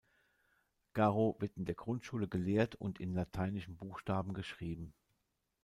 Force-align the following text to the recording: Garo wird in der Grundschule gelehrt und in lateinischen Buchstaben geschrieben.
Garo 0.93 1.35
wird 1.37 1.57
in 1.57 1.65
der 1.65 1.75
Grundschule 1.75 2.27
gelehrt 2.27 2.73
und 2.73 2.99
in 2.99 3.13
lateinischen 3.13 3.77
Buchstaben 3.77 4.33
geschrieben. 4.33 4.95